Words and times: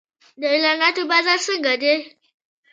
د 0.39 0.41
اعلاناتو 0.53 1.01
بازار 1.11 1.39
څنګه 1.47 1.73
دی؟ 1.81 1.95